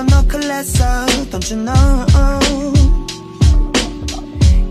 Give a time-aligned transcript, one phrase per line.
[0.00, 2.06] 이거 너클랬어 Don't you know?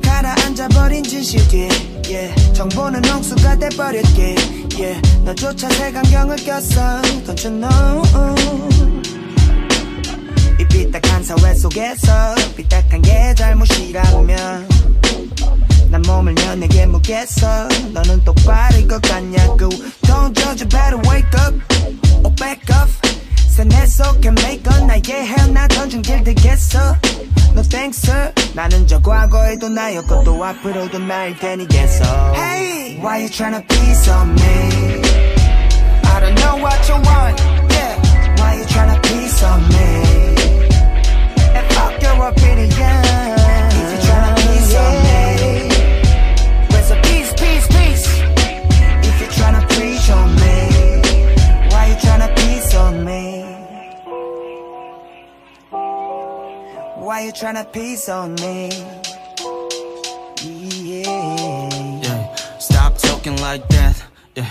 [0.02, 1.70] 가라앉아버린 진실게
[2.10, 2.54] yeah.
[2.54, 4.36] 정보는 홍수가 돼버렸게
[4.78, 5.02] yeah.
[5.24, 8.02] 너조차 색안경을 꼈어 Don't you know?
[10.60, 14.68] 이 삐딱한 사회 속에서 삐딱한 게 잘못이라면
[15.92, 17.68] 난 몸을 연에게 묻겠어.
[17.94, 19.70] 너는 똑바를 것 같냐고.
[20.04, 21.56] Don't judge, better wake up
[22.24, 22.99] or back up
[23.49, 26.79] 세뇌 속에 make up 나의 헤어나던 중길 되겠어
[27.53, 33.63] No thanks sir 나는 저 과거에도 나였고 또 앞으로도 나일 테니겠어 Hey Why you tryna
[33.69, 35.05] be so mean
[36.05, 37.95] I don't know what you want Yeah
[38.39, 40.35] Why you tryna be so mean
[41.55, 43.28] And fuck your opinion
[57.20, 58.70] Why you tryna piece on me?
[60.42, 62.00] Yeah.
[62.02, 62.36] yeah.
[62.60, 64.02] Stop talking like that.
[64.38, 64.48] Yeah.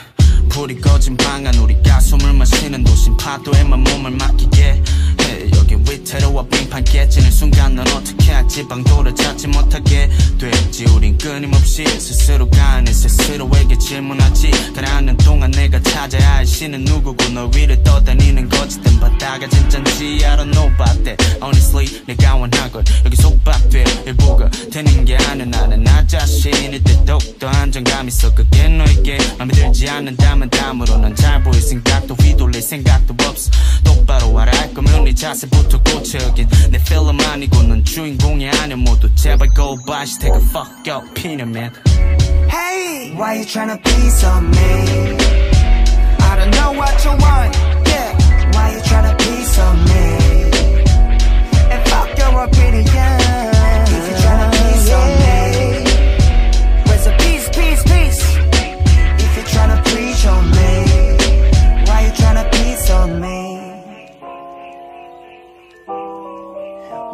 [0.50, 4.82] 불이 꺼진 방안 우리가 숨을 마시는 도심 파도에만 몸을 맡기게
[5.28, 11.84] 해 여긴 위태로워 빙판 깨지는 순간 넌 어떻게 할지 방도를 찾지 못하게 되지 우린 끊임없이
[11.84, 14.50] 스스로가 아닌 스스로에게 질문하지.
[14.74, 20.52] 가라앉는 동안 내가 찾아야 할 신은 누구고 너 위를 떠다니는 든 바다가 진짠지 I don't
[20.52, 26.82] know about that Honestly 내가 원하건 여기 속박돼 일부가 되는 게 아니야 나는 나 자신일
[26.84, 28.34] 때 더욱더 안정감 있어.
[28.34, 33.50] 그게 너에게 맘에 들지 않는다면 다음으로 난 잘 보일 생각도 휘둘릴 생각도 없어.
[33.82, 39.13] 똑바로 알아 할 거면 네 자세부터 고쳐 여긴 내 필름 아니고 넌 주인공이 아니야 모두
[39.15, 41.71] 제발 go by take a fuck up opinion man
[42.49, 45.17] Hey, why you tryna be so mean?
[46.19, 47.55] I don't know what you want.
[47.87, 48.09] Yeah,
[48.53, 50.51] why you tryna be so mean?
[51.71, 53.26] And fuck your opinion.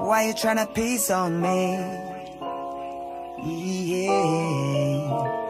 [0.05, 1.79] Why you tryna piece on me?
[3.41, 5.44] Yeah.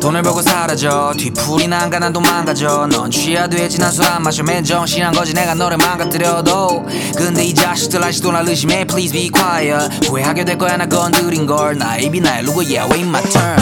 [0.00, 1.12] 돈을 벌고 사라져.
[1.18, 3.68] 뒤풀이 난가 난 도망가져 넌 취하돼.
[3.68, 4.44] 지난 술 안 마셔.
[4.44, 5.34] 맨 정신한 거지.
[5.34, 6.84] 내가 너를 망가뜨려도.
[7.16, 8.84] 근데 이 자식들 아직도 날 의심해.
[8.84, 10.06] Please be quiet.
[10.06, 10.76] 후회하게 될 거야.
[10.76, 11.76] 나 건드린 걸.
[11.76, 13.56] 나의 입이 나의 루고 yeah wait my turn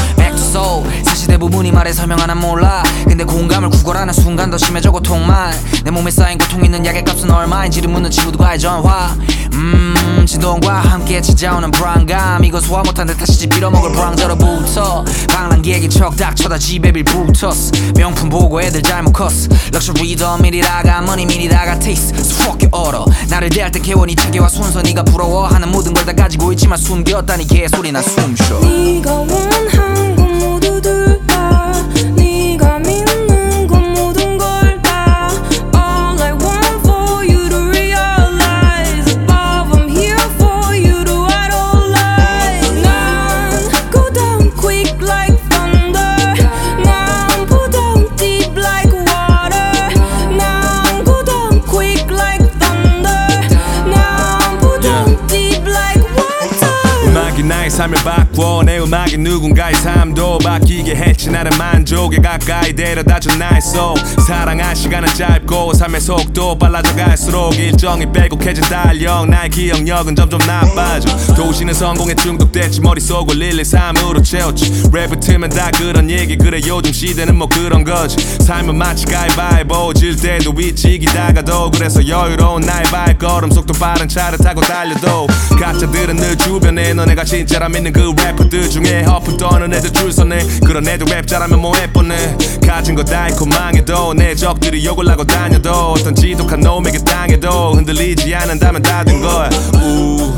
[0.54, 2.84] Soul 사실 대부분이 말해 설명 하나 몰라.
[3.08, 5.52] 근데 공감을 구걸하는 순간 더 심해져 고통만.
[5.82, 9.16] 내 몸에 쌓인 고통 있는 약의 값은 얼마인지를 묻는 친구들과의 전화.
[9.54, 12.44] 음 진동과 함께 찾아오는 불안감.
[12.44, 18.28] 이거 소화 못한 듯 다시 집 빌어먹을 불황저로부터 방랑객이 척닥 쳐다 집에 빌 붙었어 명품
[18.28, 19.48] 보고 애들 잘못 컸어.
[19.72, 23.04] 럭셔리 더 미리다가 머니 미리다가 테이스 so your order.
[23.28, 24.82] 나를 대할 때 개원이 체계와 순서.
[24.82, 28.60] 네가 부러워하는 모든 걸 다 가지고 있지만 숨겼다니 개소리 나 숨쉬어.
[28.60, 30.23] 네가 원한 건
[30.64, 31.93] 모두들 다
[57.74, 58.62] 삶을 바꿔.
[58.64, 61.30] 내 음악이 누군가의 삶도 바뀌게 했지.
[61.30, 63.98] 나를 만족에 가까이 데려다준 나의 soul.
[64.26, 69.28] 사랑할 시간은 짧고 삶의 속도 빨라져 갈수록 일정이 빼곡해진 달력.
[69.28, 71.34] 나의 기억력은 점점 나빠져.
[71.34, 72.80] 도시는 성공에 중독됐지.
[72.80, 74.84] 머릿속을 1, 2, 3으로 채웠지.
[74.92, 76.36] 랩을 틀면 다 그런 얘기.
[76.36, 78.16] 그래 요즘 시대는 뭐 그런 거지.
[78.44, 79.94] 삶은 마치 가위바위보.
[79.94, 85.26] 질 때도 위치기다가도 그래서 여유로운 나의 발걸음 속도 빠른 차를 타고 달려도.
[85.58, 90.12] 가짜들은 늘 주변에 너네가 진짜 진 짜라 믿는 그 래퍼들 중에 허풍 떠는 애들 줄
[90.12, 90.44] 서네.
[90.66, 95.24] 그런 애들 랩 잘하면 뭐해 뻔해 가진 거 다 잃고 망해도 내 적들이 욕을 하고
[95.24, 99.48] 다녀도 어떤 지독한 놈에게 당해도 흔들리지 않는다면 다 된 거야
[99.82, 100.36] 우.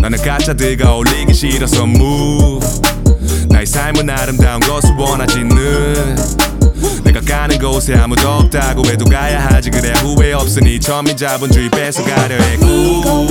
[0.00, 2.66] 나는 가짜들과 어울리기 싫어서 move
[3.48, 6.16] 나의 삶은 아름다운 것을 원하지 는
[7.04, 9.70] 내가 가는 곳에 아무도 없다고 해도 가야 하지.
[9.70, 13.26] 그래야 후회 없으니 처음인 자본주의 뺏어가려 했고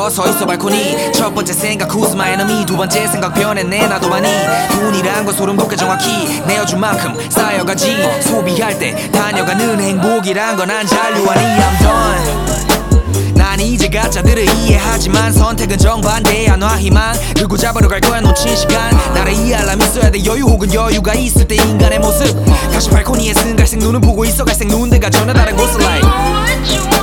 [0.00, 1.12] 어린애 커서 있어 발코니.
[1.12, 4.28] 첫 번째 생각 who's my enemy 두 번째 생각 변했네 나도 많이.
[4.72, 8.08] 돈이란 건 소름 돋게 정확히 내어준 만큼 쌓여가지.
[8.22, 13.34] 소비할 때 다녀가는 행복이란 건안 잔류하니 I'm done.
[13.34, 17.14] 난 이제 가짜들을 이해하지만 선택은 정반대야 놔 희망.
[17.36, 18.90] 그고 잡으러 갈 거야 놓친 시간.
[19.14, 22.26] 나를 이해하려면 있어야 돼 여유 혹은 여유가 있을 때 인간의 모습.
[22.72, 26.08] 다시 발코니에 쓴 갈색 눈을 보고 있어 갈색 눈대가 전혀 다른 곳을 like.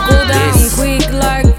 [0.08, 1.57] Go down quick like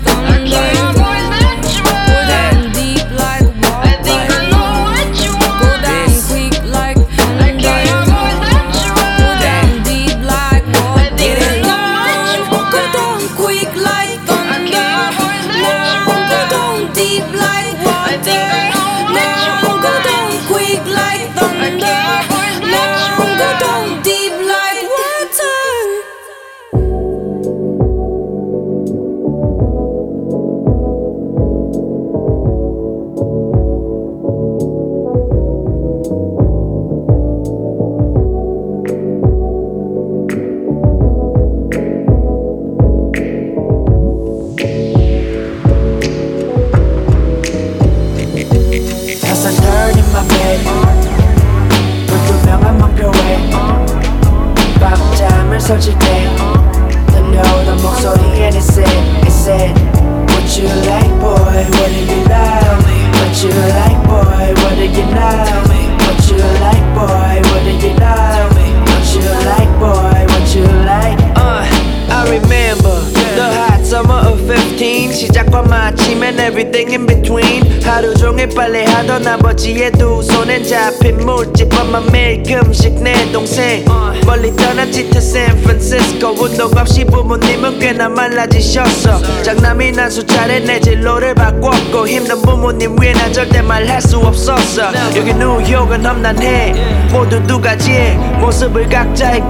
[76.58, 83.82] everything in between 하루 종일 빨래하던 아버지의 두 손엔 잡힌 물집밥만 매일 금식 내 동생.
[84.26, 86.34] 멀리 떠난 짙은 샌프란시스코.
[86.38, 89.42] 운동 없이 부모님은 꽤나 말라지셨어.
[89.42, 94.92] 장남이 난 수차례 내 진로를 바꿨고 힘든 부모님 위에 난 절대 말할 수 없었어.
[95.16, 96.74] 여기 뉴욕은 험난해.
[97.10, 99.48] 모두 두 가지의 모습을 각자의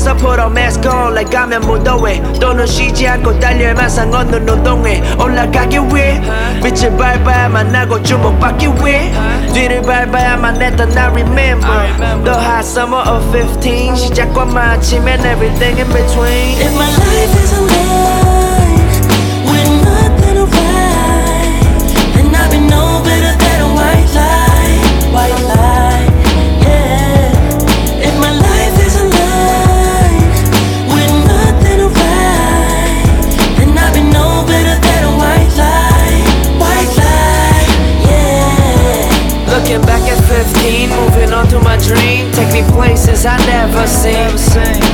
[0.00, 5.78] 있어 put on mask on like 가면 무더회 또는 쉬지 않고 달려야만 상언는 노동해 올라가기
[5.92, 6.20] 위해
[6.61, 9.11] 빛을 밟아야만 나고 주목받기 위해
[9.53, 15.87] 뒤를 밟아야만 했던 I remember The hot summer of 15 시작과 마침 and everything in
[15.87, 18.28] between If my life is a lie
[39.69, 42.31] Looking back at 15, moving on to my dream.
[42.33, 44.35] Take me places I never seen.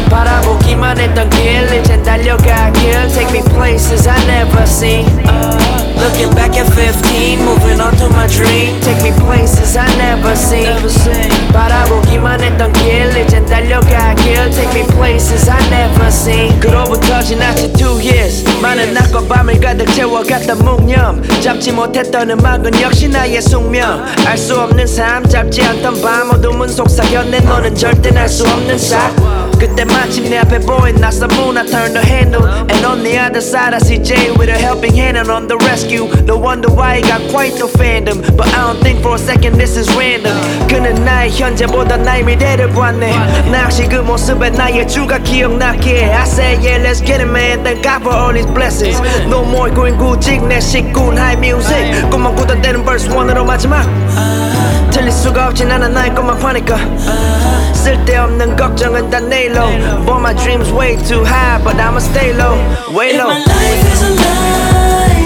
[0.10, 3.08] 바라보기만 했던 길, 이젠 달려가길.
[3.14, 5.65] Take me places I never seen.
[5.97, 8.81] Looking back at 15, moving on to my dream.
[8.81, 10.77] Take me places I never seen.
[11.53, 14.51] 바라보기만 했던 길, 이젠 달려가길.
[14.51, 16.61] Take me places I never seen.
[16.61, 18.45] 그로부터 지나친 two years.
[18.61, 21.23] 많은 낮과 밤을 가득 채워갔던 묵념.
[21.41, 24.05] 잡지 못했던 음악은 역시 나의 숙명.
[24.27, 27.41] 알 수 없는 삶, 잡지 않던 밤, 어둠은 속삭였네.
[27.41, 29.11] 너는 절대 날 수 없는 사.
[29.60, 33.42] 그 그때 마침 내 앞에 보인 나사문 I turn the handle And on the other
[33.42, 36.98] side I see Jay with a helping hand and on the rescue No wonder why
[36.98, 40.36] he got quite the fandom But I don't think for a second this is random
[40.68, 46.58] 그는 나의 현재보다 나의 미래를 보았네 나 역시 그 모습에 나의 주가 기억나게 I say
[46.58, 50.46] yeah let's get it man Thank God for all these blessings No more going 구직
[50.48, 53.86] 내 식군 high music 꿈만 꾸던 때는 verse 1으로 마지막
[54.96, 56.78] 틀릴 수가 없진 않아 나의 것만 파니까
[57.74, 59.62] 쓸데없는 걱정은 다 내일로
[60.06, 62.58] But my dreams way too high But I'ma stay low
[62.96, 65.26] way If low my life is a lie,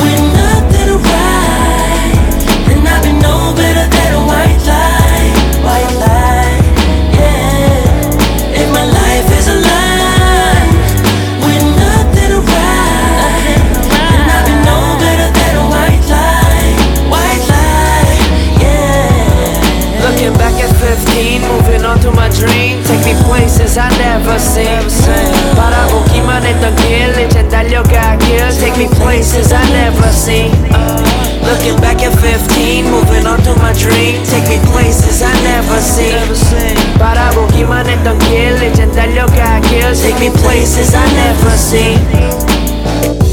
[0.00, 2.22] with nothing to write,
[2.66, 4.97] then I'd be no better than a white lie,
[21.18, 24.82] at 15 Moving on to my dream Take me places I never seen
[25.56, 30.52] 바라보기만 했던 길 이젠 달려가길 Take me places I never seen
[31.42, 36.14] Looking back at 15 Moving on to my dream Take me places I never seen
[36.98, 43.27] 바라보기만 했던 길 이젠 달려가길 Take me places I never seen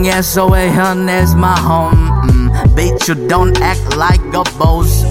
[0.00, 2.10] 서계동에서 외현 is my home.
[2.24, 5.04] 음, bitch, you don't act like a boss.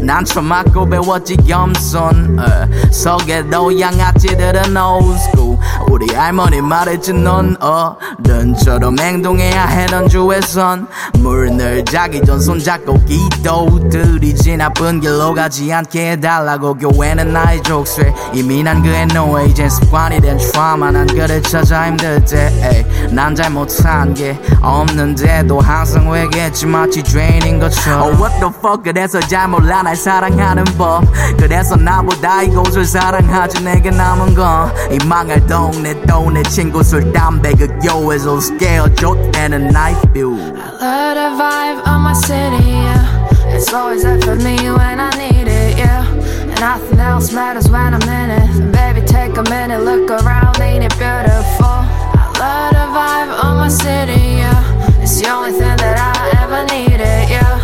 [0.00, 2.38] 음, 난 처맞고 배웠지 겸손.
[2.38, 5.58] 어, 서계도 양아치들은 old.
[5.90, 14.56] 우리 할머니 말했지 넌 어른처럼 행동해야 해 넌 주에선 물늘 자기 전 손잡고 기도 들이지
[14.56, 18.12] 나쁜 길로 가지 않게 해달라고 교회는 나의 족쇄.
[18.32, 23.34] 이미 난 그의 노예 이젠 습관이 된 트라우마 난 그를 찾아 힘들 때 에이, 난
[23.34, 26.66] 잘못한 게 없는데도 항상 회개했지?
[26.66, 28.02] 마치 죄인인 것처럼.
[28.02, 28.82] Oh, What the fuck?
[28.84, 31.03] 그래서 잘 몰라 날 사랑하는 법
[31.37, 37.53] 그래서 나보다 이곳을 사랑하지 내게 남은 건 이 망할 동네 또 내 친구 술 담배
[37.53, 40.35] 그 교회에서 깨어줬다는 night view
[40.81, 43.55] Love the vibe of my city, yeah.
[43.55, 46.05] It's always there for me when I need it, yeah.
[46.05, 48.71] And nothing else matters when I'm in it.
[48.71, 51.65] Baby, take a minute, look around, ain't it beautiful?
[51.65, 55.01] I love the vibe of my city, yeah.
[55.01, 57.55] It's the only thing that I ever needed, yeah.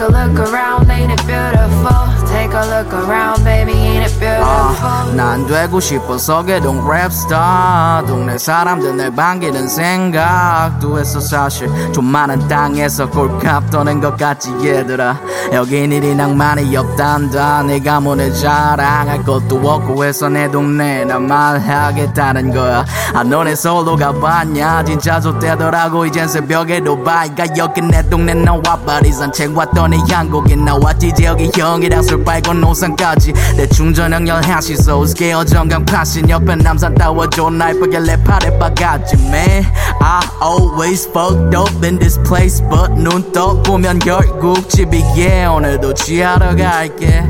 [0.00, 2.19] Take a look around, ain't it beautiful?
[2.30, 5.16] Take a look around, baby, ain't it beautiful?
[5.16, 11.68] 난 되고 싶어 서계동 랩스타 동네 사람들 날 반기는 생각도 했어 사실.
[11.92, 15.18] 좀 많은 땅에서 꼴값 떠는 것 같지 얘들아.
[15.52, 17.64] 여긴 일이 낭만이 없단다.
[17.64, 22.84] 내가 뭐내 자랑할 것도 없고 해서 내 동네 나 말하겠다는 거야.
[23.12, 24.84] 아 너네 솔로 가봤냐?
[24.84, 26.06] 진짜 좋대더라고.
[26.06, 27.56] 이젠 새벽에도 바이가.
[27.56, 31.12] 여긴 내 동네 나와 파리 산책 왔더니 한국에 나왔지.
[31.12, 37.69] 지역이 형이랑 술 빨고 노상까지 대충 저녁 11시 소스케어 정강 파신 옆에 남산 따워 존나
[37.69, 39.65] 예쁘게 랩하래 바가지 man
[40.01, 46.55] I always fucked up in this place but 눈 떠 보면 결국 집이게 오늘도 취하러
[46.55, 47.23] 갈게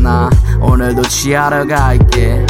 [0.00, 0.28] 나
[0.60, 2.44] 오늘도 취하러 갈게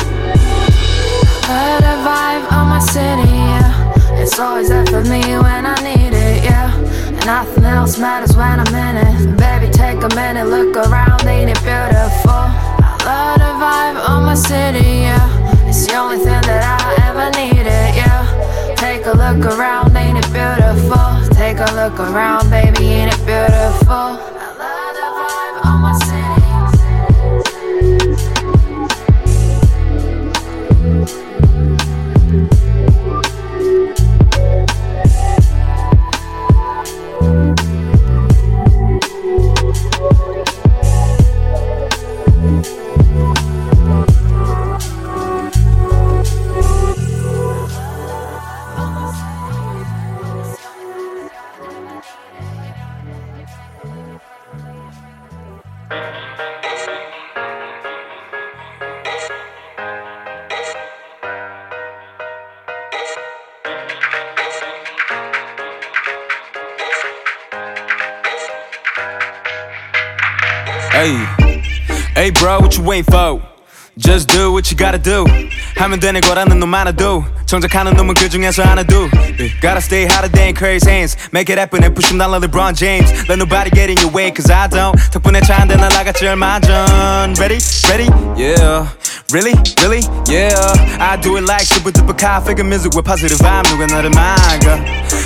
[1.50, 4.22] Love the vibe of my city, yeah.
[4.22, 6.13] It's always there for me when I need it, yeah.
[6.13, 6.13] And
[7.25, 9.37] nothing else matters when I'm in it.
[9.37, 12.29] Baby, take a minute, look around, ain't it beautiful?
[12.29, 15.67] I love the vibe of my city, yeah.
[15.67, 17.65] It's the only thing that I ever needed,
[17.97, 18.75] yeah.
[18.77, 21.05] Take a look around, ain't it beautiful?
[21.33, 22.74] Take a look around, baby,
[74.84, 75.24] gotta do.
[75.76, 79.48] 하면 되는 거라는 놈 하나도 정작하는 놈은 그 중에서 하나도 yeah.
[79.60, 82.76] Gotta stay hotter than Curry's hands Make it happen and push him down like LeBron
[82.76, 86.26] James Let nobody get in your way cause I don't 덕분에 차 한 대 날아갔지
[86.26, 87.58] 얼마 전 Ready?
[87.88, 88.08] Ready?
[88.36, 88.86] Yeah
[89.32, 89.54] Really?
[89.80, 90.02] Really?
[90.28, 90.52] Yeah
[91.00, 94.76] I do it like super duper car figure music with positive vibe 누가 나를 막아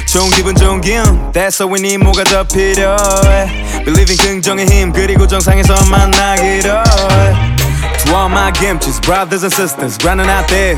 [0.07, 4.93] 좋은 기분 좋은 기운 That's all we need 뭐가 더 필요해 Believe in 긍정의 힘
[4.93, 7.58] 그리고 정상에서 만나기로 해
[8.09, 10.77] To all my gimches, brothers and sisters grinding out there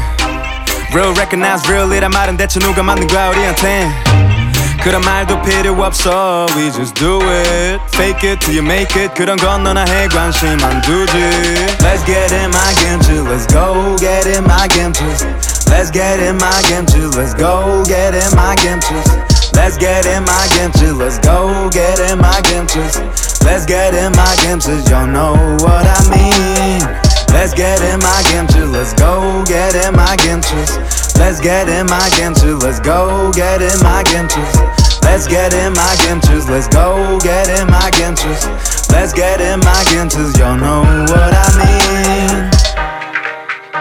[0.94, 4.16] Real recognize real 이란 말은 대체 누가 만든 거야 우리한텐
[4.82, 9.36] 그런 말도 필요 없어 We just do it Fake it till you make it 그런
[9.36, 11.12] 건 너나 해 관심 안 두지
[11.80, 15.02] Let's get in my kimchi Let's go get in my kimchi
[15.66, 18.94] Let's get in my kimchi Let's go get in my kimchi
[19.54, 22.78] Let's get in my kimchi Let's go get in my kimchi
[23.42, 25.34] Let's get in my kimchi Y'all know
[25.66, 27.09] what I mean
[27.41, 30.61] Let's get in my kimchi, let's go get in my kimchi.
[31.17, 34.45] Let's get in my kimchi, let's go get in my kimchi.
[35.01, 38.29] Let's get in my kimchi, let's go get in my kimchi.
[38.93, 42.51] Let's get in my kimchi, y'all know what I mean.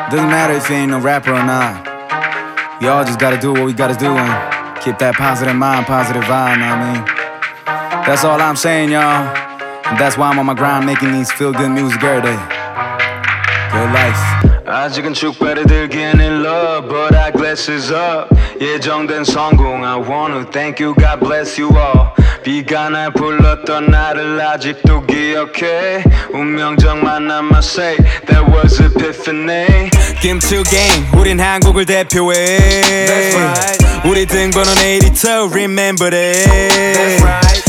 [0.09, 1.85] Doesn't matter if you ain't no rapper or not.
[2.81, 6.23] We all just gotta do what we gotta do and keep that positive mind, positive
[6.25, 7.05] vibe, know what I mean?
[8.07, 9.29] That's all I'm saying, y'all.
[9.85, 12.60] And that's why I'm on my grind making these feel good music every day.
[13.72, 14.56] Good life.
[14.68, 20.96] 아직은 축배를 들기엔 in love But our glasses up 예정된 성공 I wanna thank you
[20.96, 22.10] God bless you all
[22.44, 31.06] 비가 날 불렀던 나를 아직도 기억해 운명적 만남 I say That was epiphany 김치 game
[31.16, 32.58] 우린 한국을 대표해
[33.06, 37.69] That's right 우리 등번호는 82 Remember that That's right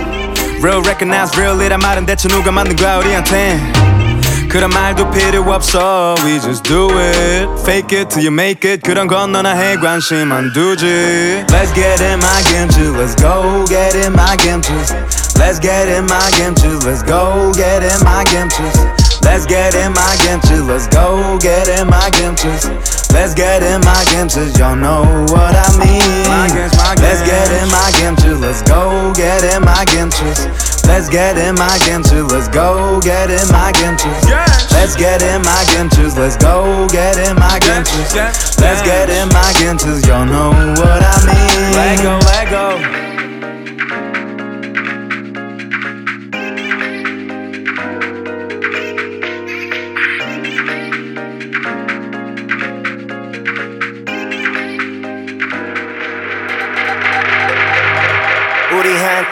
[0.62, 3.86] Real recognize real 이란 말은 대체 누가 만든 거야 우리한텐
[4.48, 9.06] 그런 말도 필요 없어 We just do it Fake it till you make it 그런
[9.06, 14.12] 건 너나 해 관심 안 두지 Let's get in my kimchi Let's go get in
[14.14, 14.72] my kimchi
[15.36, 18.64] Let's get in my kimchi Let's go get in my kimchi
[19.22, 22.48] Let's get in my kimchi Let's go get in my kimchi
[23.13, 26.01] Let's get in my kimchi Y'all know what I mean.
[27.01, 30.25] Let's get in my kimchi Let's go get in my kimchi
[30.87, 34.09] Let's get in my kimchi Let's go get in my kimchi
[34.71, 37.99] Let's get in my kimchi Let's go get in my kimchi
[38.59, 41.73] Let's get in my kimchi Y'all know what I mean.
[41.75, 43.10] Let go, let go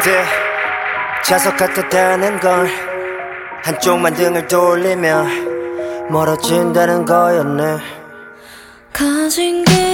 [0.09, 0.25] 우리한테
[1.23, 2.67] 자석 같았다는 걸
[3.63, 7.77] 한쪽만 등을 돌리면 멀어진다는 거였네.
[8.91, 9.88] 가진 게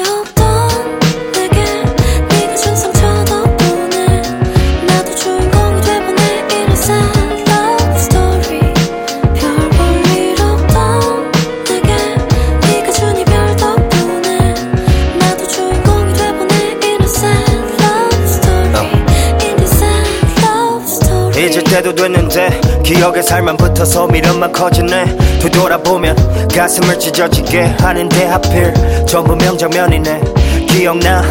[21.76, 25.18] 때도 됐는데 기억에 살만 붙어서 미련만 커지네.
[25.42, 28.74] 되돌아보면 가슴을 찢어지게 하는데 하필
[29.06, 30.22] 전부 명장면이네.
[30.70, 31.22] 기억나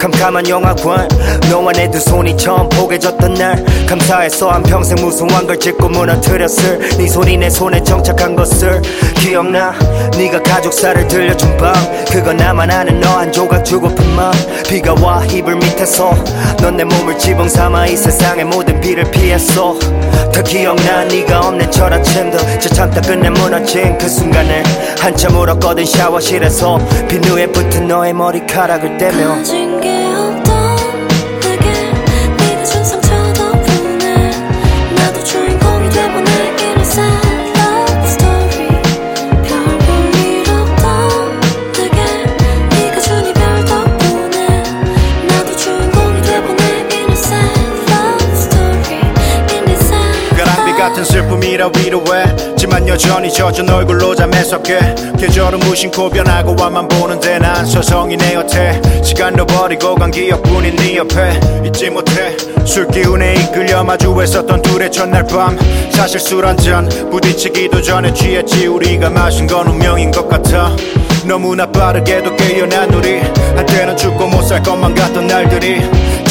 [0.00, 1.06] 캄캄한 영화관.
[1.50, 3.62] 너와 내 두 손이 처음 포개졌던 날.
[3.86, 6.78] 감사해서 한평생 무수한 걸 짚고 무너뜨렸을.
[6.96, 8.80] 네 손이 내 손에 정착한 것을.
[9.16, 9.74] 기억나?
[10.16, 11.74] 네가 가족사를 들려준 밤.
[12.10, 14.32] 그건 나만 아는 너 한 조각 주고픈 맘
[14.66, 16.14] 비가 와 이불 밑에서
[16.62, 19.78] 넌 내 몸을 지붕 삼아 이 세상의 모든 비를 피했어.
[20.32, 21.04] 더 기억나?
[21.04, 24.62] 네가 없는 첫 아침도 저 참다 끝내 무너진 그 순간을
[24.98, 26.78] 한참 울었거든 샤워실에서.
[27.08, 29.42] 비누에 붙은 너의 머리카락을 떼며
[51.00, 54.78] 같은 슬픔이라 위로했지만 여전히 젖은 얼굴로 잠에서 깨
[55.18, 58.80] 계절은 무심코 변하고 와만 보는데 난 서성이 내 곁에.
[59.02, 61.40] 시간도 버리고 간 기억뿐인 네 옆에.
[61.64, 62.36] 잊지 못해.
[62.64, 65.56] 술 기운에 이끌려 마주했었던 둘의 첫날 밤.
[65.90, 68.66] 사실 술 한 잔 부딪히기도 전에 취했지.
[68.66, 70.74] 우리가 마신 건 운명인 것 같아.
[71.26, 73.20] 너무나 빠르게도 깨어난 우리.
[73.56, 75.80] 한때는 죽고 못 살 것만 같던 날들이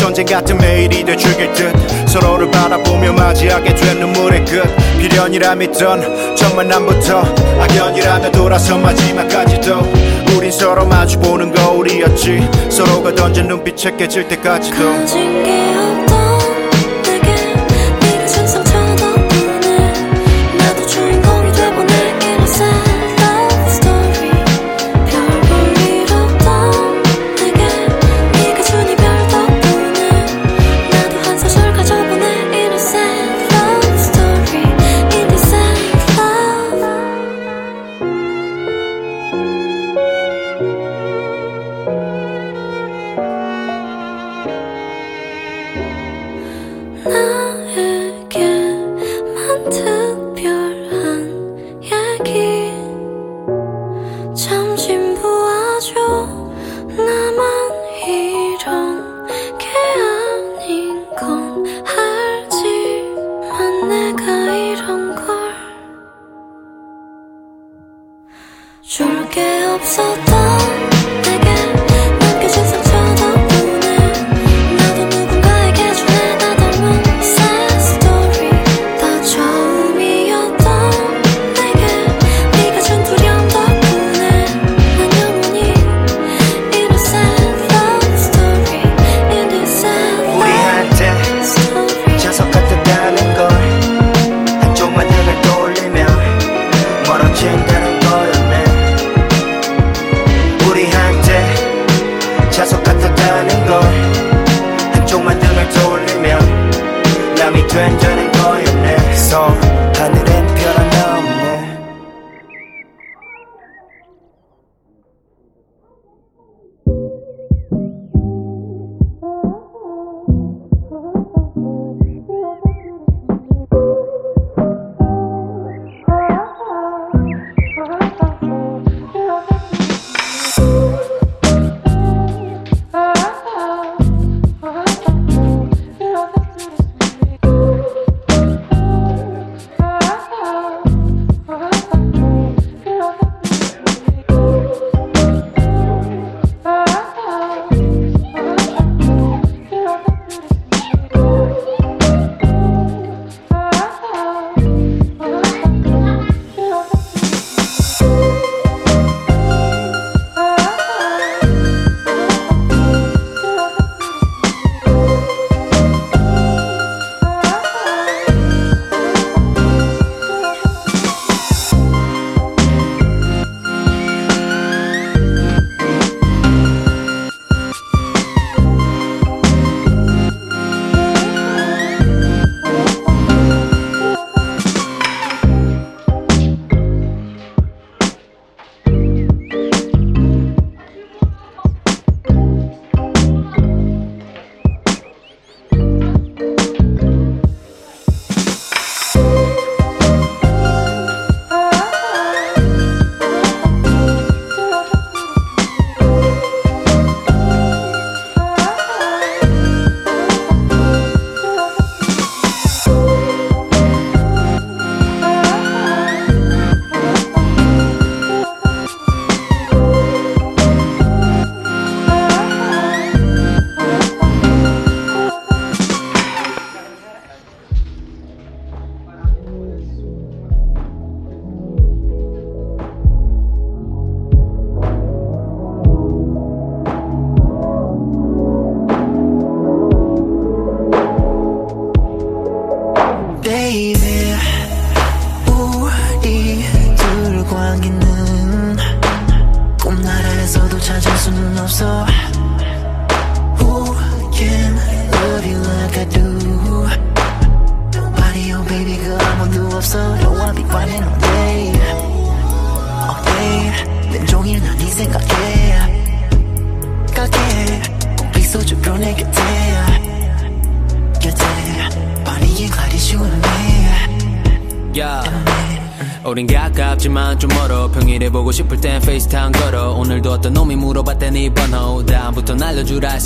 [0.09, 1.71] 전쟁 같은 매일이 돼 죽일 듯.
[2.09, 4.63] 서로를 바라보며 맞이하게 된 눈물의 끝.
[4.97, 7.21] 비련이라 믿던 첫 만남부터
[7.61, 9.79] 악연이라며 돌아서 마지막까지도
[10.35, 12.49] 우린 서로 마주보는 거울이었지.
[12.71, 14.77] 서로가 던진 눈빛에 깨질 때까지도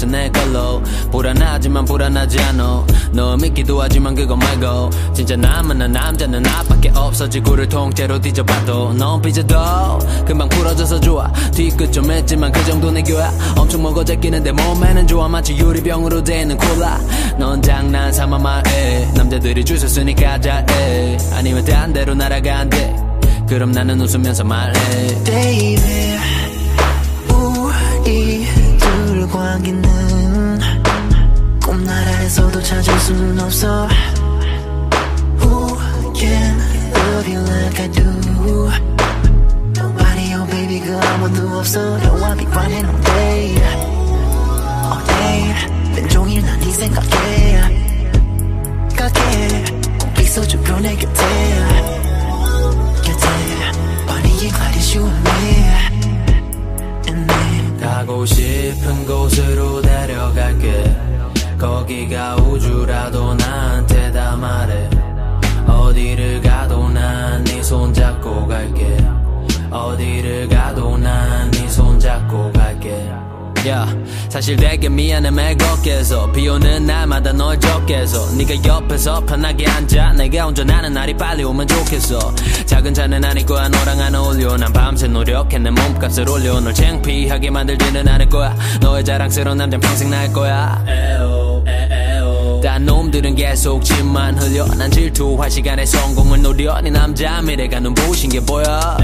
[0.04, 0.82] 했어 내 걸로.
[1.12, 2.86] 불안하지만 불안하지 않아.
[3.12, 4.90] 너 믿기도 하지만 그거 말고.
[5.14, 7.28] 진짜 나 만난 남자는 나밖에 없어.
[7.28, 8.94] 지구를 통째로 뒤져봐도.
[8.94, 9.56] 넌 삐져도
[10.26, 11.32] 금방 풀어져서 좋아.
[11.54, 15.28] 뒤끝 좀 했지만 그 정도 내 교야 엄청 먹어 제끼는데 몸에는 좋아.
[15.28, 17.00] 마치 유리병으로 되는 콜라.
[17.38, 19.12] 넌 장난 삼아 말해.
[19.14, 21.18] 남자들이 줄 섰으니까 잘해.
[21.34, 22.96] 아니면 딴 데로 날아간대
[23.48, 24.74] 그럼 나는 웃으면서 말해.
[25.26, 26.14] Baby
[27.30, 28.46] 우리
[28.78, 29.83] 둘 관계는
[32.74, 33.88] 찾을 수는 없어
[35.40, 35.78] Who
[36.16, 36.60] can
[36.92, 38.04] love you like I do
[39.78, 43.56] Nobody oh baby 그 아무도 없어 너와 비관해 all day
[44.90, 45.54] All day
[45.98, 47.62] 왼종일 난네 생각해
[48.98, 49.66] 가게
[50.00, 52.03] 꼭 있어줘 내 곁에
[74.44, 76.34] 사실 되게 미안해 매겁게서.
[76.34, 78.36] 비오는 날마다 널 적게서.
[78.36, 80.12] 네가 옆에서 편하게 앉아.
[80.18, 82.36] 내가 운전하는 날이 빨리 오면 좋겠어.
[82.66, 84.58] 작은 차는 아닐 거야 너랑 안 어울려.
[84.58, 86.60] 난 밤새 노력해 내 몸값을 올려.
[86.60, 88.54] 널 창피하게 만들지는 않을 거야.
[88.82, 90.84] 너의 자랑스러운 남자 평생 날 거야.
[92.62, 94.66] 딴 놈들은 계속 침만 흘려.
[94.78, 96.82] 난 질투할 시간에 성공을 노려.
[96.82, 98.98] 네 남자 미래가 눈부신 게 보여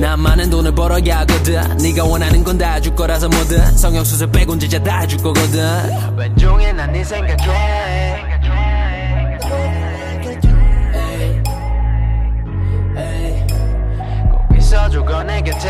[0.00, 1.60] 난 많은 돈을 벌어야 하거든.
[1.78, 3.76] 네가 원하는 건 다 줄 거라서 뭐든.
[3.76, 6.16] 성형수술 빼곤 진짜 다 줄 거거든.
[6.16, 8.28] 왼종일 난네 생각해.
[14.30, 15.68] 꼭 있어줘 거내 곁에.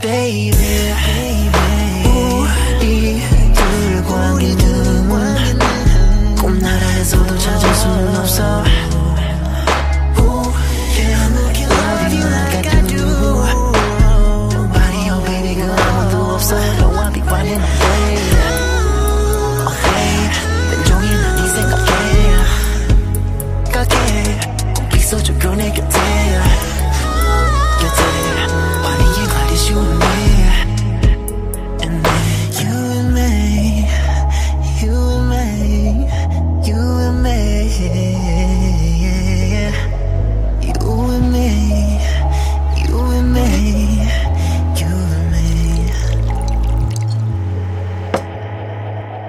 [0.00, 1.50] Baby,
[2.04, 3.20] 우리
[3.54, 5.08] 둘 관계는
[6.36, 8.64] 꿈나라에서도 찾을 수는 없어.
[10.16, 10.52] Who
[10.94, 11.36] can
[26.38, 26.75] love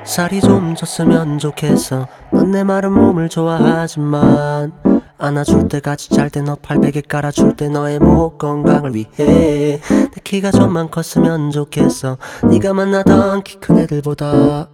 [0.08, 2.08] 살이 좀 쪘으면 좋겠어.
[2.32, 4.72] 넌 내 마른 몸을 좋아하지만
[5.17, 9.80] 안아줄 때 같이 잘 때 너 팔베개 깔아줄 때 너의 목 건강을 위해 내
[10.24, 12.17] 키가 좀만 컸으면 좋겠어.
[12.50, 14.70] 네가 만나던 키 큰 애들보다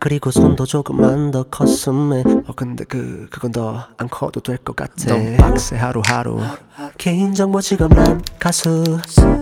[0.00, 5.06] 그리고 손도 조금만 더 컸음에 어 근데 그 그건 더 안 커도 될 것 같아.
[5.08, 6.40] 넌 빡세 하루하루.
[6.98, 8.84] 개인정보 지급란 가수.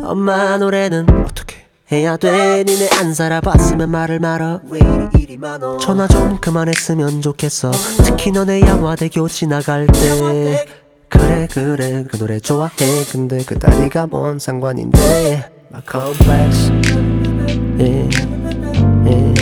[0.04, 1.56] 엄마 노래는 어떻게
[1.92, 2.64] 해야 돼.
[2.64, 7.70] 니네 안 살아봤으면 말을 말어 왜 이리 일이 많어 전화 좀 그만했으면 좋겠어.
[8.04, 10.64] 특히 너네 양화대교 지나갈 때.
[11.10, 12.04] 그래 그래.
[12.08, 12.70] 그 노래 좋아해.
[13.10, 15.50] 근데 그 다리가 뭔 상관인데.
[15.70, 16.70] My complex.
[17.78, 18.08] yeah,
[19.04, 19.34] yeah,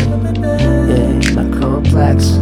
[0.89, 2.41] yeah, My complex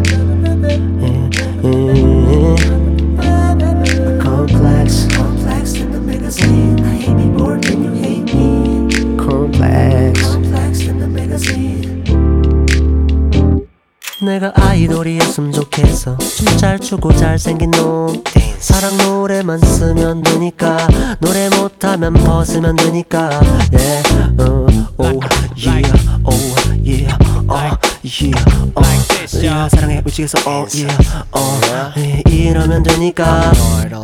[14.29, 16.19] 내가 아이돌이었으면 좋겠어.
[16.19, 18.23] 좀잘 추고 잘생긴 놈.
[18.59, 20.87] 사랑 노래만 쓰면 되니까.
[21.19, 23.41] 노래 못하면 벗으면 되니까.
[23.73, 24.03] Yeah,
[24.39, 24.67] uh,
[24.99, 25.21] oh,
[25.57, 25.83] yeah,
[26.27, 26.37] oh,
[26.85, 27.17] yeah,
[27.49, 28.45] oh, yeah,
[28.77, 33.53] oh, yeah, 사랑해 미치겠어 oh, yeah, oh, 이러면 되니까.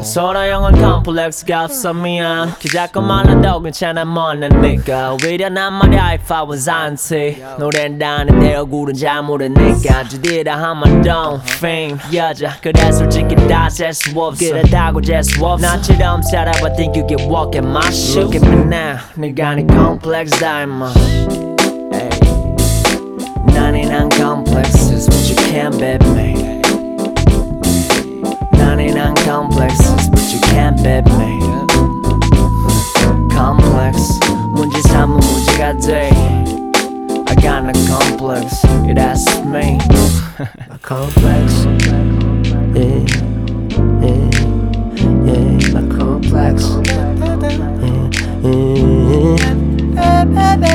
[0.03, 6.43] 소라 형은 컴플렉스가 없어 미안 키 작고 말라도 괜찮아 못나니까 오히려 난 말이야 if I
[6.47, 12.57] was auntie 노래는 다는데 얼굴은 잘 모르니까 주디라 하면 don't fame 여자.
[12.61, 14.45] 그래 솔직히 다 재수 없어.
[14.53, 15.67] 그렇다고 재수 없어.
[15.67, 18.99] 나처럼 살아봐 think you can walk in my shoe Look at me now.
[19.17, 20.93] 네가 네 컴플렉스 닮아
[21.95, 22.11] Ay.
[23.55, 26.61] 난이 난 complexes but is what you can be me.
[28.53, 31.41] 99 complexes, but you can't be me.
[33.31, 34.19] Complex,
[34.53, 36.11] 문제 삼은 문제가 돼.
[37.27, 39.79] I got a complex, it has me.
[40.71, 41.67] a complex,
[42.75, 43.05] yeah,
[44.01, 44.31] yeah,
[45.25, 47.15] yeah, a complex, yeah,
[48.43, 48.61] yeah.
[50.65, 50.74] yeah.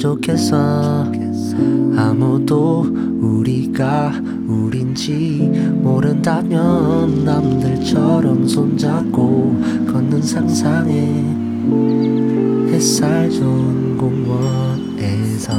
[0.00, 1.04] 좋겠어.
[1.94, 2.86] 아무도
[3.20, 4.10] 우리가
[4.48, 5.50] 우린지
[5.82, 9.60] 모른다면 남들처럼 손잡고
[9.92, 11.22] 걷는 상상에
[12.72, 15.52] 햇살 좋은 공원에서.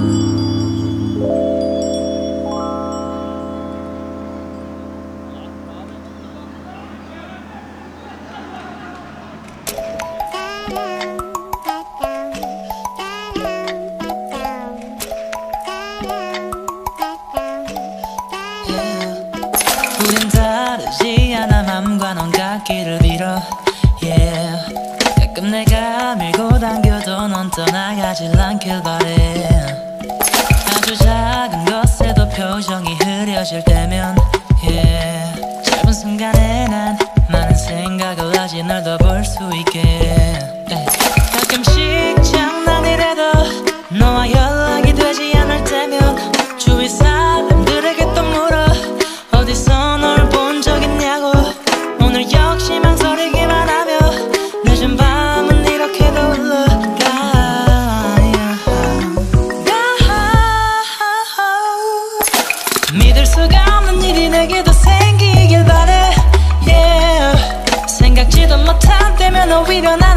[69.67, 70.11] we don't.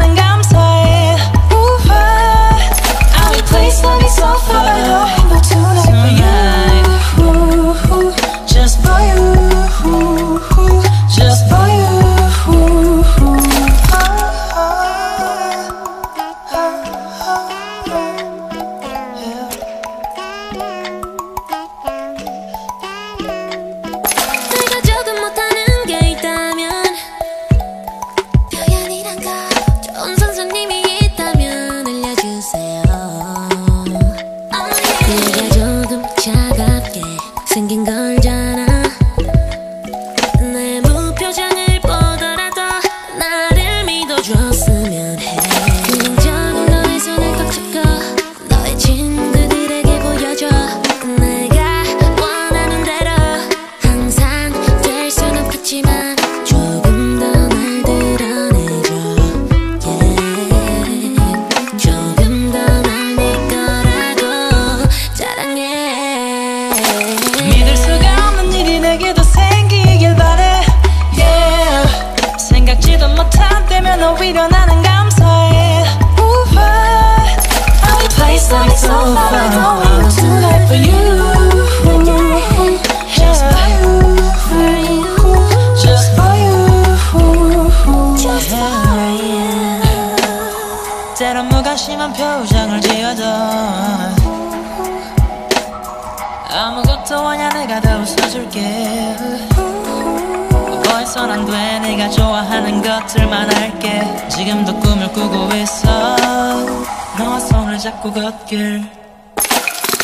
[107.85, 108.83] 자꾸 걷길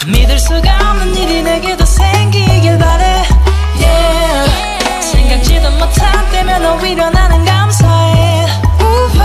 [0.06, 3.24] 믿을 수가 없는 일이 내게도 생기길 바래
[3.80, 5.12] yeah.
[5.12, 8.46] 생각지도 못한 때면 오히려 나는 감사해
[8.82, 9.24] Uber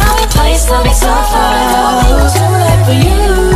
[0.00, 3.55] I'm a place so big so far I'm too late for you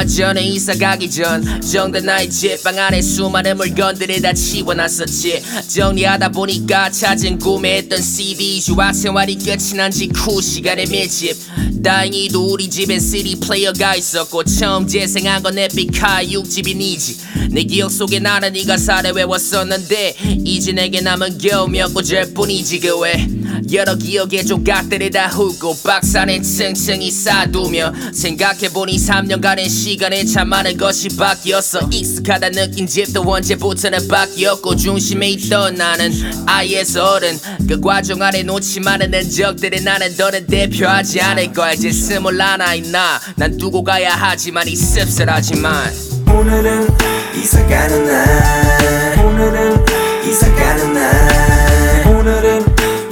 [0.00, 5.42] 얼마 전에 이사 가기 전 정든 나의 집 방 안에 수많은 물건들을 다 치워놨었지.
[5.68, 11.36] 정리하다 보니까 찾은 구매했던 CD 유학 생활이 끝이 난 직후 시간의 밀집.
[11.82, 17.50] 다행히도 우리 집엔 CD 플레이어가 있었고 처음 재생한 건 에픽하이 6집이었지.
[17.50, 20.14] 내 기억 속에 나는 이 가사를 외웠었는데
[20.46, 23.26] 이제 내게 남은 겨우 몇 구절 뿐이지 그외
[23.72, 25.76] 여러 기억의 조각들을 다 훑고
[26.16, 31.88] 안에 층층이 쌓아두며 생각해보니 3년간의 시간에 참 많은 것이 바뀌었어.
[31.90, 36.12] 익숙하다 느낀 집도 언제부터는 바뀌었고 중심에 있던 나는
[36.46, 37.38] 아이에서 어른
[37.68, 41.72] 그 과정 안에 놓지 않은 흔적들을 나는 더는 대표하지 않을 거야.
[41.72, 45.92] 이제 스물하나인 나난 두고 가야 하지만 이 씁쓸하지만.
[46.26, 46.88] 오늘은
[47.36, 49.24] 이사 가는 날.
[49.24, 49.84] 오늘은
[50.26, 51.39] 이사 가는 날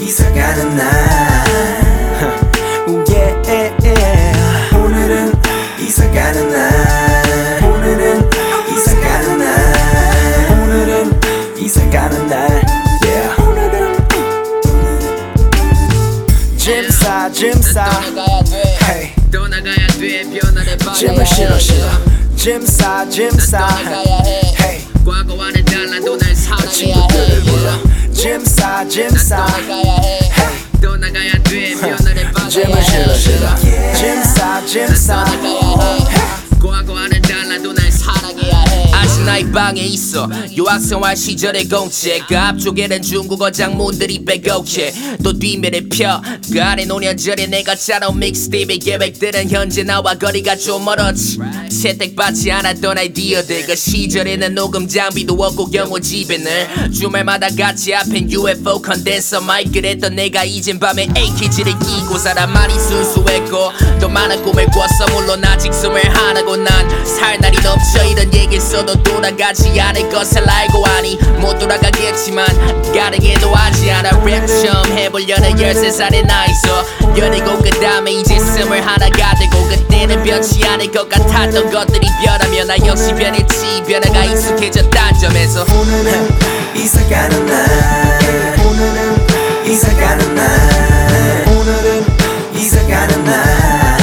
[0.09, 0.89] 이사 가는 날.
[2.89, 4.75] Yeah, yeah.
[4.75, 5.35] 오늘은
[5.81, 7.63] 이사 가는 날.
[7.63, 8.31] 오늘은
[8.73, 10.51] 이사 가는 날.
[10.51, 11.21] 오늘은
[11.59, 12.65] 이사 가는 날.
[13.05, 13.37] Yeah.
[16.57, 17.91] 짐싸 짐싸.
[18.89, 19.13] Hey.
[19.31, 21.87] 떠나가야 돼 변화를 받아야 짐을 실어 실어
[22.35, 23.69] 짐싸 짐싸
[24.59, 24.81] hey.
[25.05, 26.73] 과거와는 달라도 날 사랑해야 해.
[26.73, 27.88] 친
[28.19, 30.27] Jim sa Jim sa Hey
[30.83, 33.55] Don't nagaya dream yo na de ba Jim sa
[33.95, 35.23] Jim sa Jim sa
[36.59, 37.28] Go go on
[39.29, 40.27] 나의 방에 있어.
[40.57, 41.69] 유학생활 시절의
[42.27, 49.51] 그 앞쪽에는 중국어 장문들이 빼곡해 또 뒷면에 펴그 안에 5년 전에 내가 짜놓은 믹스테이프의 계획들은
[49.51, 51.39] 현재 나와 거리가 좀 멀었지.
[51.69, 53.67] 채택받지 않았던 아이디어들.
[53.67, 60.45] 그 시절에는 녹음 장비도 없고 경호 집에는 주말마다 같이 앞엔 UFO 컨덴서 마이크를 했던 내가
[60.45, 65.07] 이젠 밤에 AKG를 끼고 살아 많이 순수했고 또 많은 꿈을 꿨어.
[65.13, 70.85] 물론 아직 스물 하나고 난 살 날이 넘쳐 이런 얘기 써도 돌아가지 않을 것을 알고
[70.85, 72.47] 하니 못 돌아가겠지만
[72.95, 74.11] 가르게도 하지 않아.
[74.25, 80.93] 랩 처음 해보려는 13살의 나이서 열이고 그 다음에 이제 스물 하나가 되고 그때는 변치 않을
[80.93, 83.83] 것 같았던 것들이 변하며 나 역시 변했지.
[83.89, 85.65] 변화가 익숙해졌단 점에서.
[85.75, 86.29] 오늘은
[86.77, 88.57] 이사 가는 날.
[88.65, 89.17] 오늘은
[89.67, 91.45] 이사 가는 날.
[91.49, 92.07] 오늘은
[92.55, 93.99] 이사 가는 날.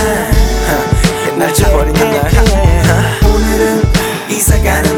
[1.27, 3.83] 옛날 저버린 날 오늘은
[4.29, 4.94] 이사 가는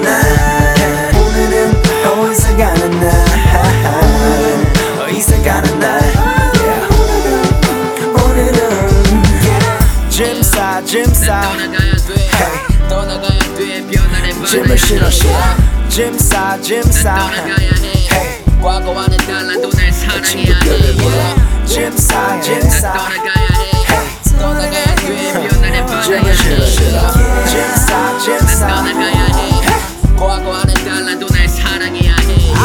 [11.25, 11.39] စာ
[12.91, 13.25] တော့ငါက
[13.57, 15.55] တွေ့ပြောနေတယ်ဘာလဲရှိလို့ရှိလား
[15.93, 17.15] Jim sa Jim sa
[18.11, 18.29] Hey
[18.63, 20.79] ကွာကွာနဲ့တန်လာတော့နေစားနေရတယ်
[21.71, 23.29] Jim sa Jim sa တော့ငါက
[24.41, 27.11] တော့ငါကတွေ့ပြောနေတယ်ဘာလဲရှိလို့ရှိလား
[27.51, 29.71] Jim sa Jim sa တော့ငါက
[30.19, 30.59] ကွာကွာ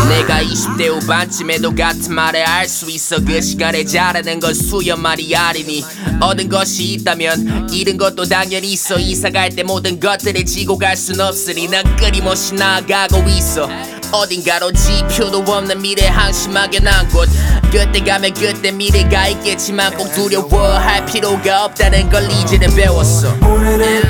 [0.09, 5.85] 내가 20대 후반쯤에도 같은 말을 할 수 있어 그 시간에 잘하는 건 수염 말이 아니니
[6.21, 11.21] 얻은 것이 있다면 잃은 것도 당연히 있어 이사 갈 때 모든 것들을 지고 갈 순
[11.21, 13.69] 없으니 난 끊임없이 나아가고 있어
[14.13, 17.29] 어딘가로 지표도 없는 미래 항심하게 난곳
[17.71, 24.03] 그때 가면 그때 미래가 있겠지만 꼭 두려워할 필요가 없다는 걸 이제는 배웠어 오늘은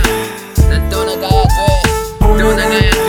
[0.68, 1.49] 난 떠나가야 돼.
[2.20, 3.01] 떠나가야 돼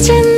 [0.00, 0.29] 이제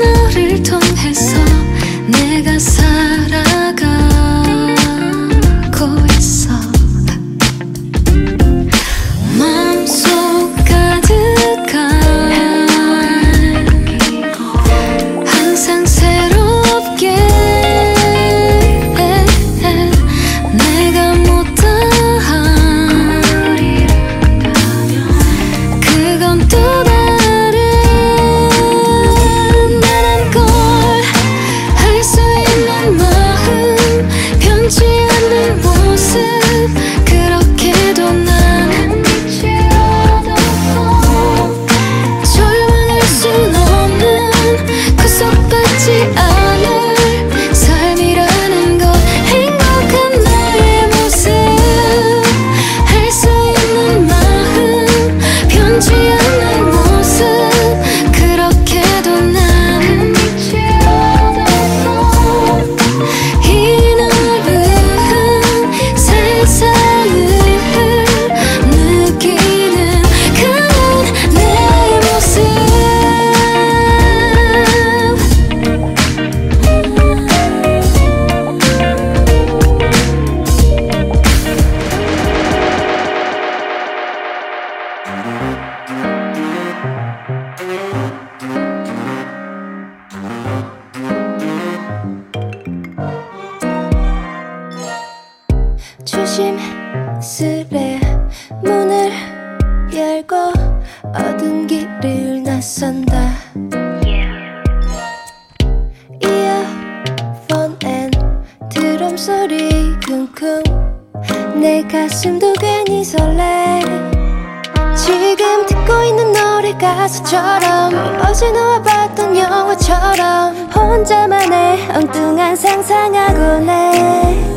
[118.25, 124.53] 어제 너와 봤던 영화처럼 혼자만의 엉뚱한 상상하곤 해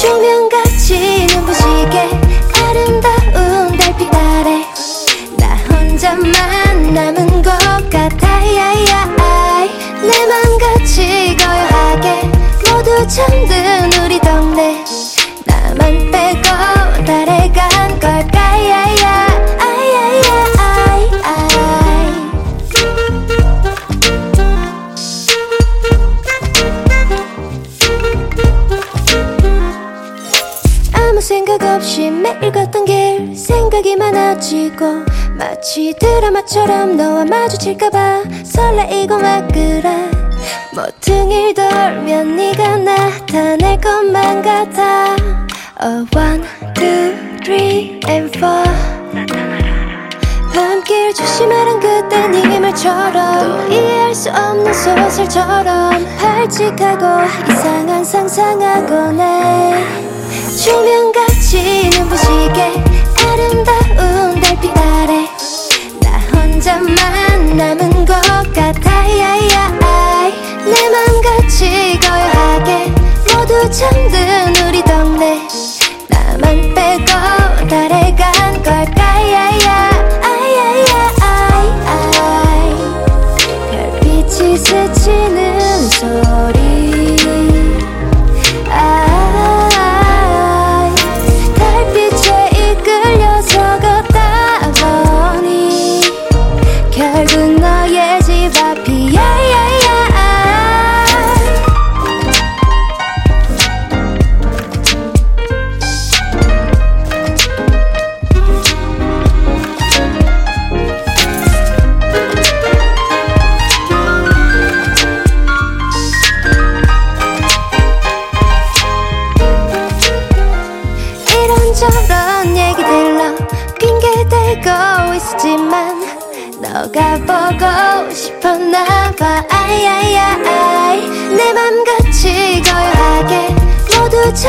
[0.00, 2.10] 조명같이 눈부시게
[2.54, 4.64] 아름다운 달빛 아래
[5.38, 7.50] 나 혼자만 남은 것
[7.90, 9.70] 같아 야야아이
[10.02, 12.30] 내 맘같이 고요하게
[12.70, 13.55] 모두 잠든
[34.36, 35.04] 많아지고
[35.36, 40.10] 마치 드라마처럼 너와 마주칠까봐 설레이고 막 그래.
[40.74, 45.16] 모퉁이를 돌면 네가 나타날 것만 같아.
[45.82, 46.42] Oh one,
[46.74, 48.62] two, three and four.
[50.54, 59.84] 밤길 조심하란 그때 네 말처럼 또 이해할 수 없는 소설처럼 발칙하고 이상한 상상하곤 해.
[60.64, 62.95] 조명같이 눈부시게
[63.26, 65.28] 아름다운 달빛 아래
[66.00, 68.14] 나 혼자만 남은 것
[68.54, 69.18] 같아.
[69.18, 70.32] 야야 아이
[70.64, 72.92] 내맘 같이 같이 고요하게.
[73.34, 75.46] 모두 잠든 우리 동네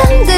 [0.08, 0.37] 모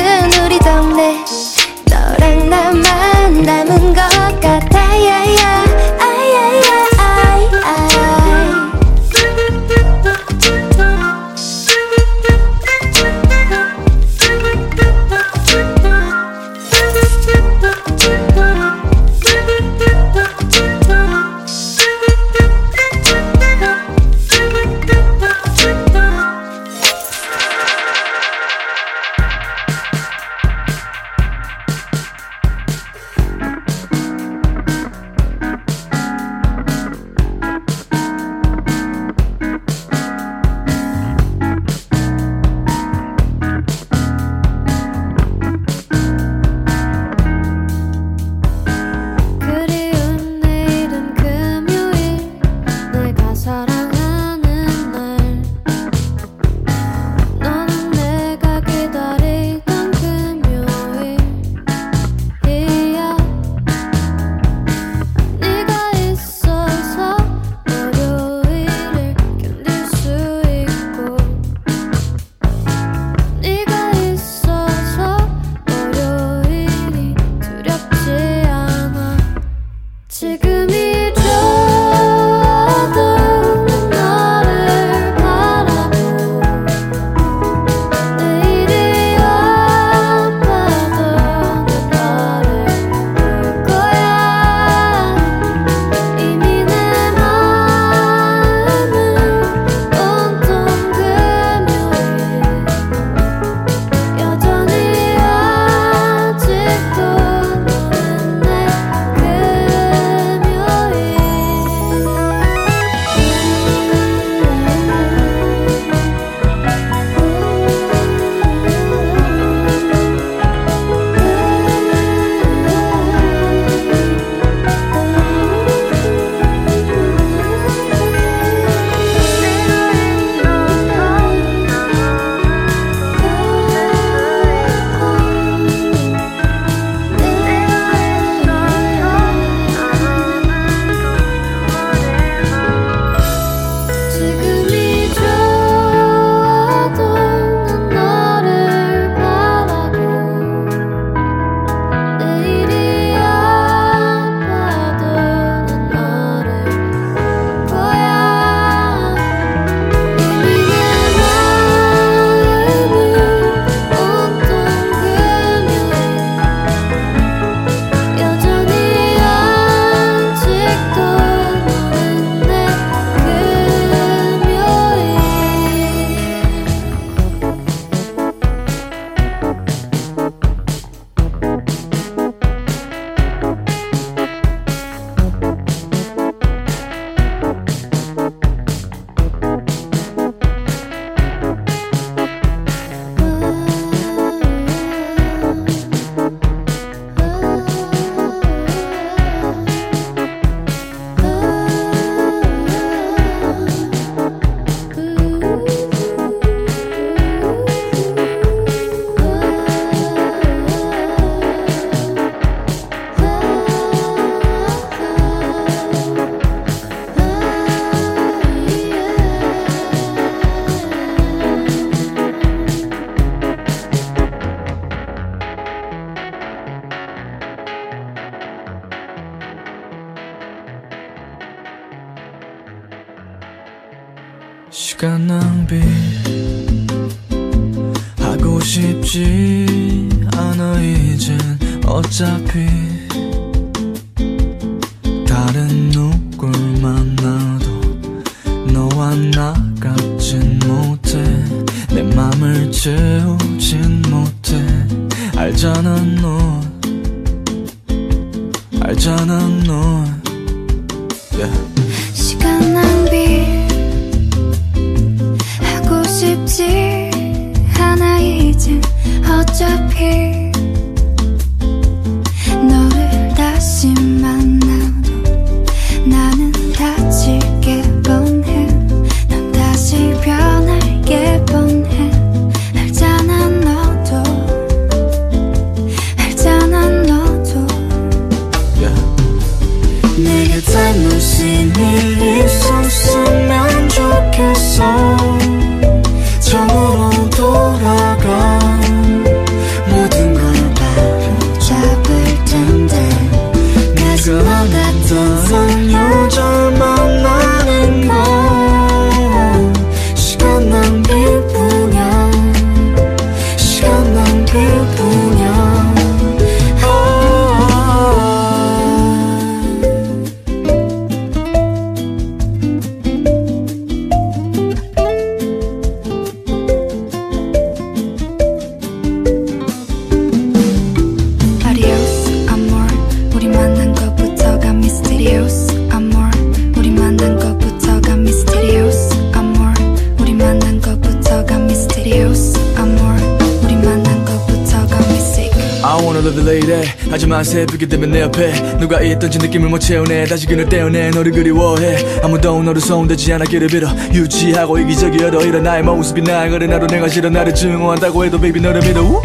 [347.21, 350.25] 하지만 새벽이 되면 내 옆에 누가 있던지 느낌을 못 채우네.
[350.25, 352.23] 다시 그늘 떼어내 너를 그리워해.
[352.23, 357.29] 아무도 너를 소원되지 않았기를 빌어 유지하고 이기적이어도 이런 나의 모습이 날 그래 나도 내가 싫어
[357.29, 359.03] 나를 증오한다고 해도 baby 너를 믿어.
[359.03, 359.21] 우?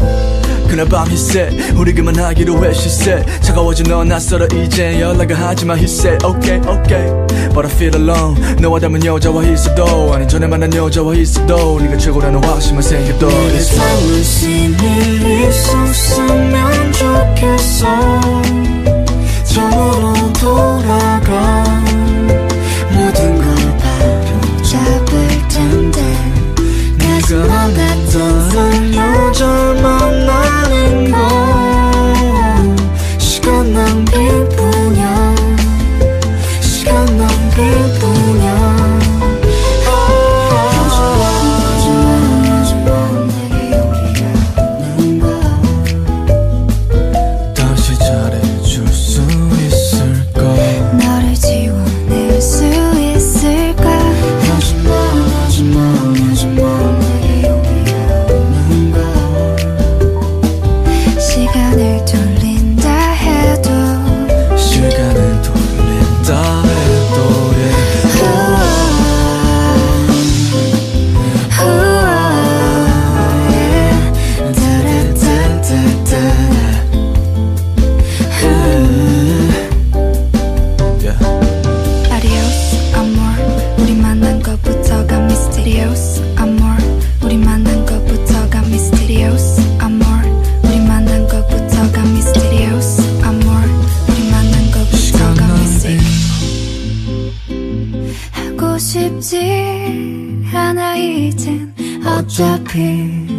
[0.67, 6.59] 그날 밤 said 우리 그만하기로 해 said 차가워진 너 낯설어 이제 연락을 하지마 said okay
[6.67, 7.25] okay.
[7.53, 8.57] But I feel alone.
[8.59, 11.79] 너와 닮은 여자와 있어도 아니 전에 만난 여자와 있어도.
[11.79, 13.29] 네가 최고라는 확신만 생겨도.
[13.29, 14.49] like 무슨
[14.83, 15.14] 일
[15.47, 17.85] 있었으면 좋겠어.
[19.43, 21.63] 처음으로 돌아가.
[22.91, 26.35] 모든 걸 바로 잡을 텐데.
[27.75, 29.45] 같은 다른 여자
[29.81, 30.44] 만나
[98.95, 101.75] 싶지 않아 이젠
[102.05, 103.34] 어차피.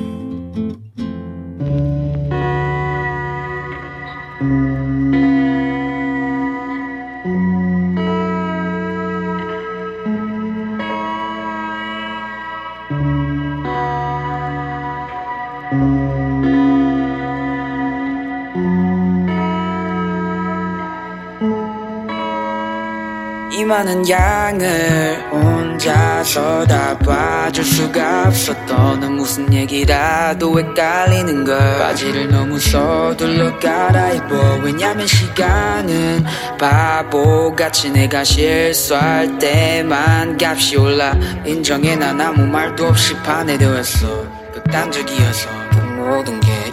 [23.87, 28.33] 많은 양을 혼자서 다 봐줄 수가
[28.67, 31.79] 너는 무슨 얘기라도 헷갈리는 걸.
[31.79, 34.59] 바지를 너무 서둘러 갈아입어.
[34.65, 36.25] 왜냐면 시간은
[36.59, 41.17] 바보같이 내가 실수할 때만 값이 올라.
[41.45, 44.27] 인정해 난 아무 말도 없이 반해되었어.
[44.53, 45.56] 극단적이어서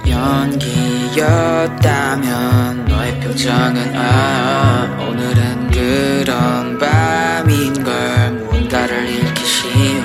[0.07, 1.75] 연기였다면
[2.85, 7.93] 너의 표정은 아 오늘은 그런 밤인 걸.
[8.73, 10.03] 무언가를 잃기 쉬운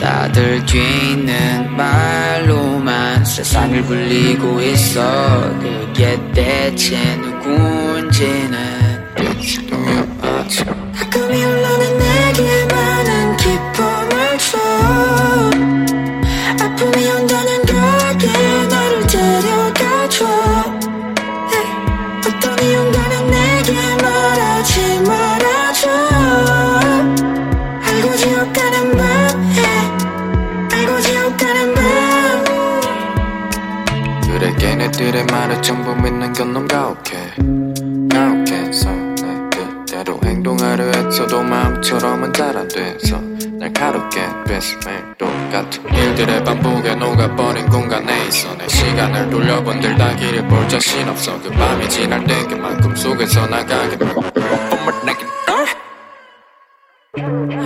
[0.00, 5.40] 다들 뒤는 말로만 세상을 굴리고 있어.
[5.60, 8.78] 그게 대체 누군지는
[35.58, 37.34] 말을 전부 믿는 건 너무 가혹해
[38.10, 43.20] 가혹해서 내 그대로 행동하려 했어도 마음처럼은 잘 안 돼서
[43.58, 44.76] 날카롭게 됐어.
[44.86, 48.54] 매일 똑같은 일들의 반복에 녹아버린 공간에 있어.
[48.56, 51.40] 내 시간을 돌려본들 다 길을 볼 자신 없어.
[51.40, 53.98] 그 밤이 지날 때 그만큼 속에서 나가게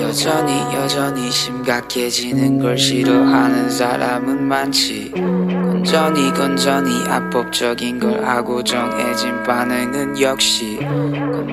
[0.00, 5.10] 여전히 여전히 심각해지는 걸 싫어하는 사람은 많지.
[5.14, 10.78] 건 전히 건전히 합법적인 걸 하고 정해진 반응은 역시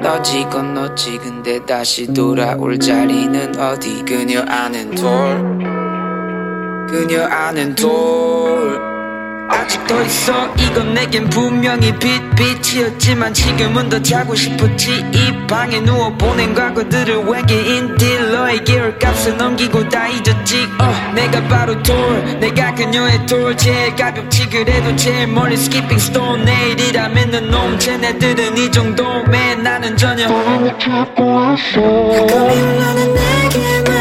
[0.04, 4.04] 건너지 건너지 근데 다시 돌아올 자리는 어디?
[4.06, 5.70] 그녀 아는 돌.
[6.88, 8.99] 그녀 아는 돌
[9.50, 10.54] 아직도 있어.
[10.58, 15.04] 이건 내겐 분명히 빛 빛이었지만 지금은 더 자고 싶었지.
[15.12, 20.68] 이 방에 누워 보낸 과거들을 외계인 딜러의 기울값을 넘기고 다 잊었지.
[20.80, 23.58] 어, 내가 바로 돌 내가 그녀의 돌.
[23.58, 24.48] 제일 가볍지.
[24.50, 30.78] 그래도 제일 멀리 스키핑 스톤 내일이라면 넌놈 쟤네들은 이 정도면 나는 전혀 가끔이
[32.56, 33.99] 흘러는 내게 많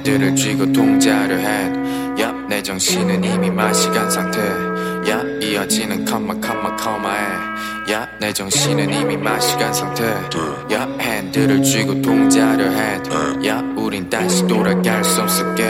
[0.00, 1.46] 핸들을 쥐고 통제하려 해.
[2.16, 4.40] yeah, 내 정신은 이미 마시간 상태.
[5.04, 7.26] yeah, 이어지는 컴마 컴마 컴마에.
[7.86, 10.04] yeah, 내 정신은 이미 마시간 상태.
[10.70, 13.00] yeah, 핸들을 쥐고 통제하려 해.
[13.44, 15.64] yeah, 우린 다시 돌아갈 수 없었게.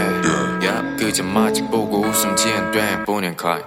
[0.62, 3.64] yeah, 그저 마치 보고 웃음 지은 돼 보낸 컷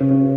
[0.00, 0.35] thank